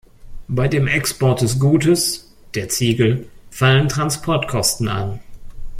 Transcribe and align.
Bei 0.47 0.67
dem 0.67 0.87
Export 0.87 1.41
des 1.43 1.59
Gutes, 1.59 2.33
der 2.55 2.69
Ziegel, 2.69 3.27
fallen 3.51 3.87
Transportkosten 3.87 4.87
an. 4.87 5.19